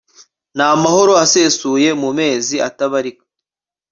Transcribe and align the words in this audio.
n'amahoro 0.55 1.13
asesure, 1.23 1.87
mu 2.01 2.09
mezi 2.19 2.55
atabarika 2.67 3.25